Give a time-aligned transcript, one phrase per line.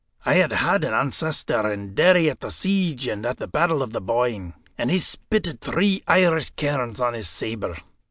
[0.25, 3.93] I had had an ancestor in Derry at the siege and at the Battle of
[3.93, 7.77] the Boyne, and he spitted three Irish kerns on his sabre.